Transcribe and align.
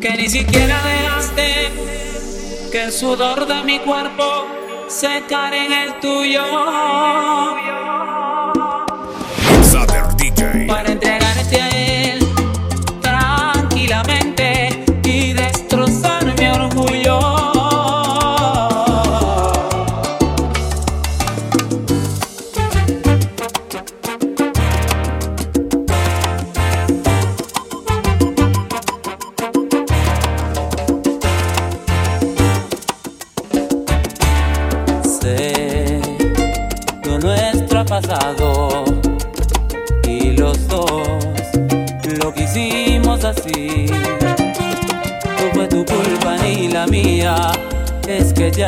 que 0.00 0.10
ni 0.16 0.28
siquiera 0.28 0.80
dejaste 0.82 1.70
que 2.70 2.84
el 2.84 2.92
sudor 2.92 3.46
de 3.46 3.64
mi 3.64 3.78
cuerpo 3.80 4.46
secar 4.88 5.52
en 5.54 5.72
el 5.72 6.00
tuyo. 6.00 7.87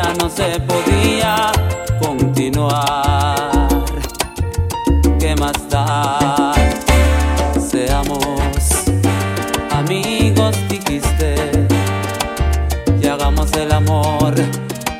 ya 0.01 0.13
no 0.19 0.29
se 0.29 0.59
podía 0.61 1.51
continuar. 1.99 3.67
¿Qué 5.19 5.35
más 5.35 5.57
da? 5.69 6.53
Seamos 7.59 8.69
amigos, 9.71 10.55
dijiste, 10.69 11.35
y 13.01 13.07
hagamos 13.07 13.51
el 13.53 13.71
amor 13.71 14.33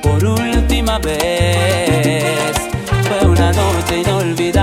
por 0.04 0.24
última 0.24 1.00
vez. 1.00 2.54
Fue 3.08 3.28
una 3.28 3.52
noche 3.52 4.02
inolvidable. 4.02 4.61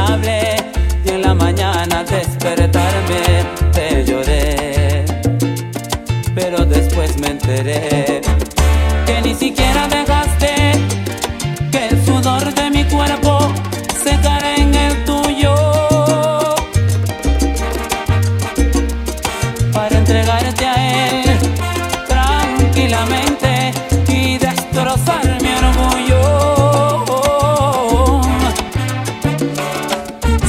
tranquilamente 22.07 23.73
y 24.09 24.39
destrozar 24.39 25.25
mi 25.43 25.51
orgullo. 25.65 26.23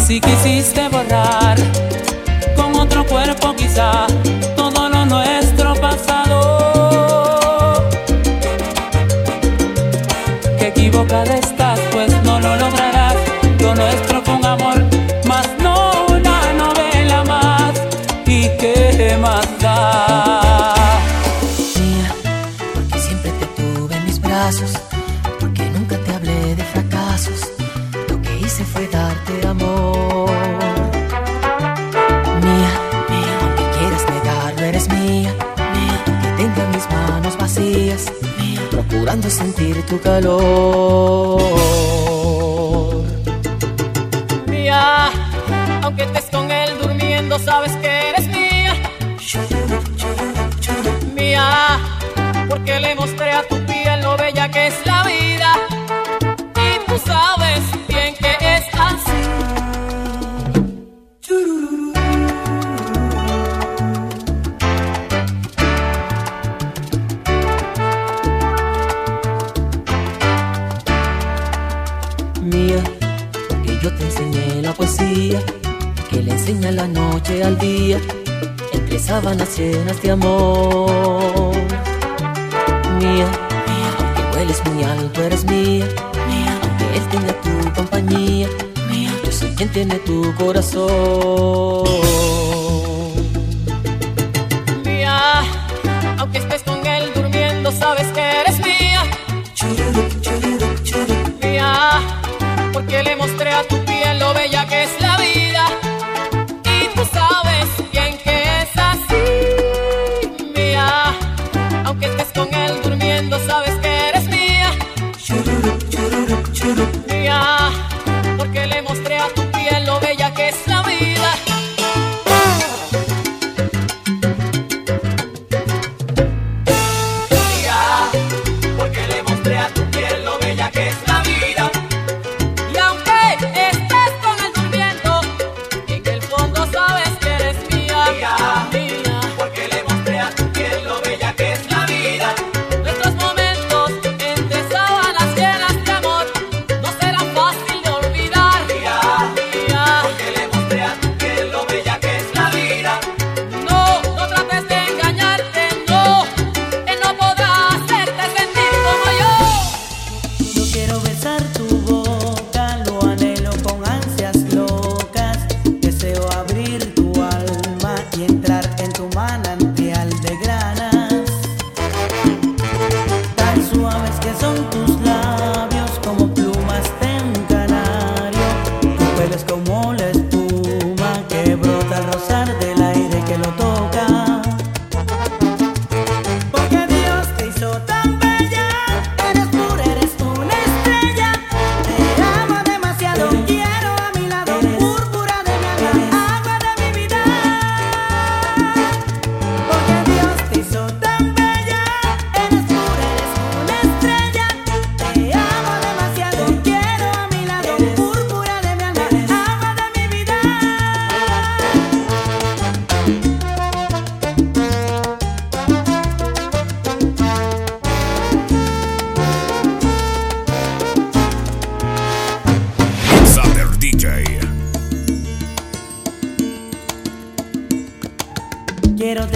Si 0.06 0.20
quisiste 0.20 0.88
borrar 0.90 1.58
con 2.56 2.76
otro 2.76 3.06
cuerpo 3.06 3.54
quizá. 3.56 4.08
sentir 39.40 39.86
tu 39.86 39.98
calor. 40.02 41.42
Mía, 44.48 45.10
aunque 45.82 46.04
estés 46.04 46.26
con 46.26 46.52
él 46.52 46.70
durmiendo, 46.82 47.40
sabes 47.40 47.74
que 47.78 48.10
eres 48.10 48.28
mía. 48.28 48.74
Mía, 51.16 51.80
porque 52.50 52.80
le 52.82 52.92
hemos 52.92 53.12
llenas 79.60 80.02
de 80.02 80.12
amor. 80.12 81.54
Mía, 83.00 83.28
mía, 83.68 83.92
aunque 83.98 84.38
hueles 84.38 84.62
muy 84.66 84.84
alto, 84.84 85.24
eres 85.24 85.44
mía. 85.46 85.88
Mía, 86.28 86.60
aunque 86.64 86.86
él 86.98 87.08
tenga 87.12 87.34
tu 87.42 87.74
compañía. 87.74 88.48
Mía, 88.90 89.12
yo 89.24 89.32
soy 89.32 89.50
quien 89.56 89.70
tiene 89.70 89.96
tu 90.00 90.34
corazón. 90.36 91.90
sabes 97.72 98.08
que 98.08 98.22
eres 98.42 98.60
mía. 98.60 99.04
Mía, 101.42 102.02
porque 102.74 103.04
le 103.04 103.16
mostré 103.16 103.52
a 103.52 103.64
tu 103.64 103.78
piel 103.86 104.20
lo 104.20 104.34
bella 104.34 104.66
que. 104.68 104.69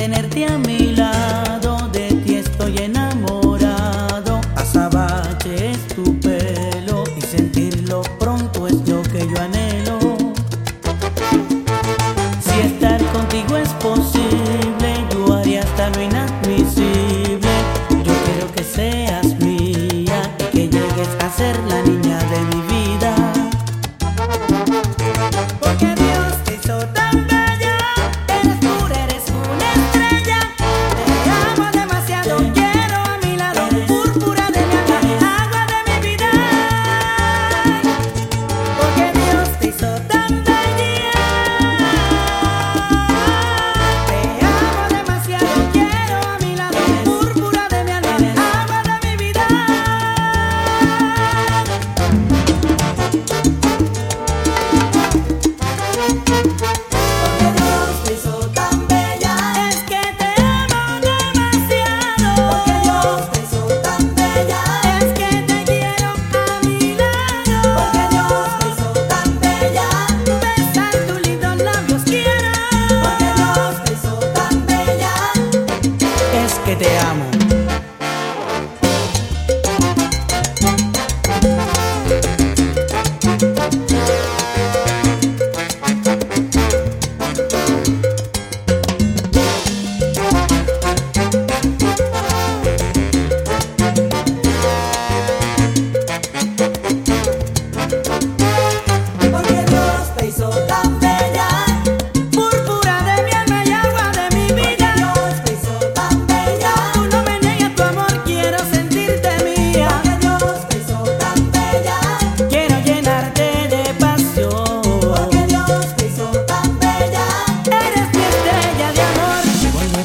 tenerte 0.04 0.46
a 0.46 0.58
mi 0.58 0.94
lado. 0.98 1.53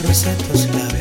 presentos 0.09 0.67
labios. 0.75 0.98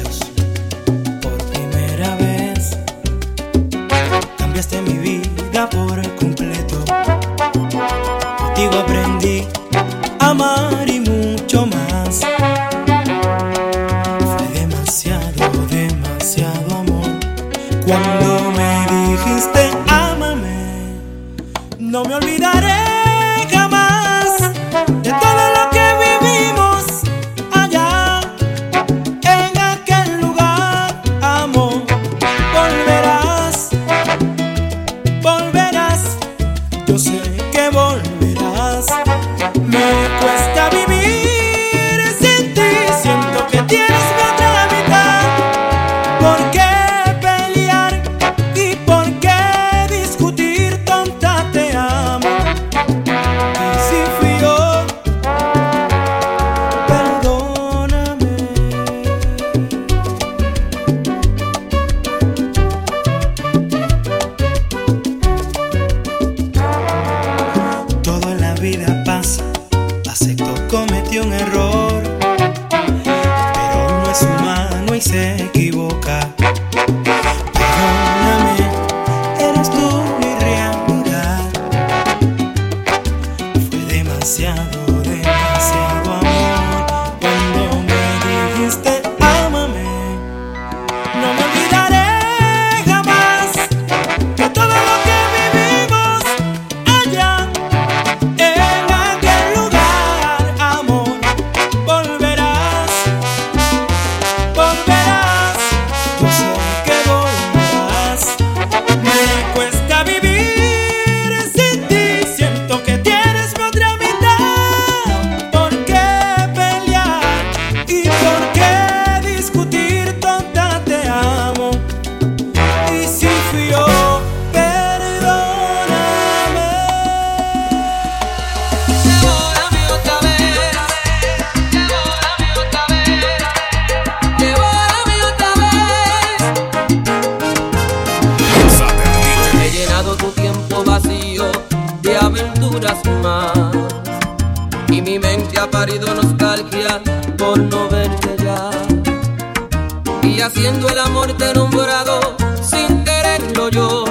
Y 150.24 150.42
haciendo 150.42 150.90
el 150.90 151.00
amor 151.00 151.34
te 151.38 151.54
he 151.54 152.20
sin 152.62 153.04
quererlo 153.04 153.70
yo. 153.70 154.06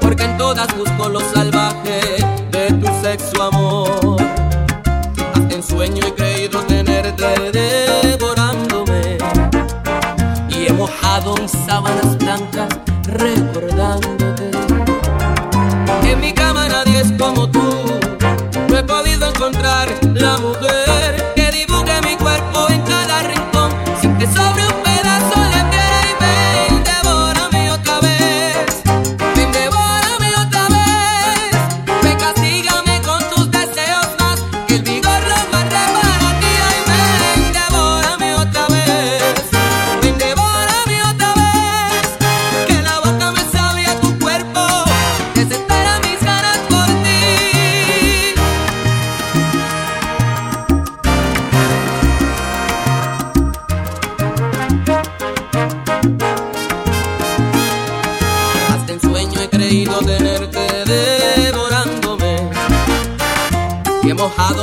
Porque 0.00 0.24
en 0.24 0.36
todas 0.36 0.68
busco 0.76 1.08
lo 1.08 1.20
salvaje 1.20 2.00
de 2.50 2.72
tu 2.72 2.86
sexo 3.02 3.42
amor. 3.42 4.16
Hasta 5.34 5.54
en 5.54 5.62
sueño 5.62 6.04
he 6.06 6.14
creído 6.14 6.60
tenerte 6.62 7.52
devorándome. 7.52 9.18
Y 10.48 10.66
he 10.66 10.72
mojado 10.72 11.36
en 11.38 11.48
sábanas 11.48 12.18
blancas 12.18 12.68
recordando 13.04 14.23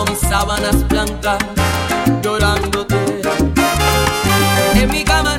dejado 0.02 0.06
mis 0.06 0.20
sábanas 0.20 0.88
blancas 0.88 1.38
llorándote. 2.22 2.96
En 4.76 4.90
mi 4.90 5.04
cama 5.04 5.31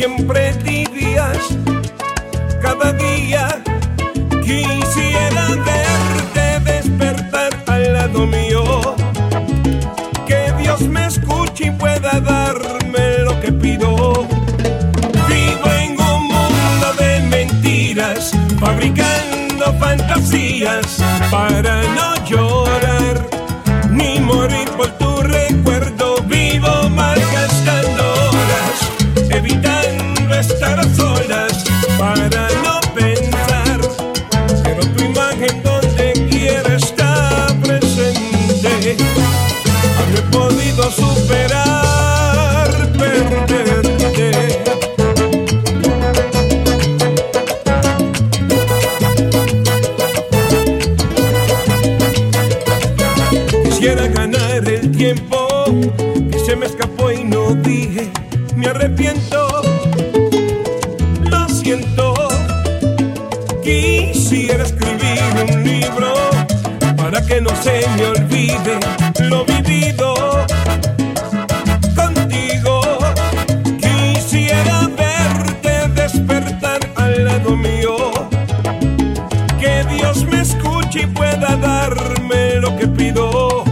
siempre 0.00 0.54
tibias, 0.64 1.36
cada 2.62 2.90
día 2.94 3.62
quisiera 4.42 5.48
verte 5.48 6.72
despertar 6.72 7.52
al 7.66 7.92
lado 7.92 8.26
mío. 8.26 8.64
Que 10.26 10.54
Dios 10.58 10.80
me 10.88 11.04
escuche 11.04 11.66
y 11.66 11.70
pueda 11.72 12.18
darme 12.18 13.18
lo 13.24 13.38
que 13.42 13.52
pido. 13.52 14.26
Vivo 15.28 15.68
en 15.82 15.90
un 16.00 16.22
mundo 16.28 16.88
de 16.98 17.20
mentiras, 17.28 18.32
fabricando 18.58 19.66
fantasías 19.78 20.96
para 21.30 21.82
no 21.94 22.19
quisiera 64.30 64.62
escribir 64.62 65.20
un 65.52 65.64
libro 65.64 66.14
para 66.96 67.20
que 67.20 67.40
no 67.40 67.50
se 67.56 67.84
me 67.96 68.06
olvide 68.06 68.78
lo 69.28 69.44
vivido 69.44 70.46
contigo. 71.96 72.80
Quisiera 73.82 74.88
verte 74.96 75.88
despertar 76.00 76.78
al 76.94 77.24
lado 77.24 77.56
mío, 77.56 77.96
que 79.58 79.84
Dios 79.96 80.24
me 80.26 80.42
escuche 80.42 81.00
y 81.02 81.06
pueda 81.06 81.56
darme 81.56 82.54
lo 82.60 82.76
que 82.76 82.86
pido. 82.86 83.64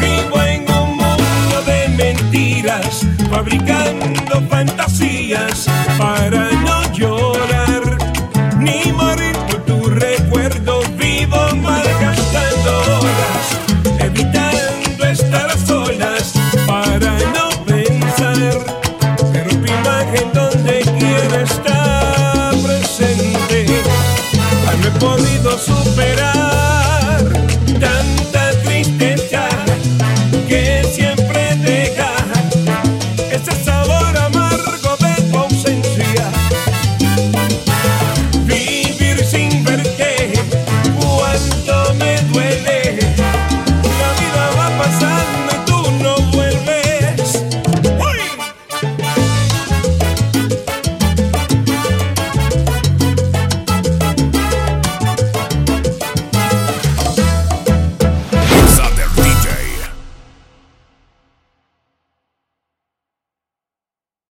Vivo 0.00 0.42
en 0.42 0.60
un 0.80 0.96
mundo 0.96 1.62
de 1.66 1.88
mentiras, 1.88 3.04
fabricando 3.28 4.40
fantasías 4.48 5.66
para 5.98 6.65